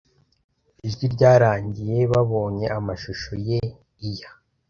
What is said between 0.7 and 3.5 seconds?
Ijwi ryarangiye babonye amashusho